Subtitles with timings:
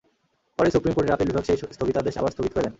[0.59, 2.69] পরে সুপ্রিম কোর্টের আপিল বিভাগ সেই স্থগিতাদেশ আবার স্থগিত করে দেন।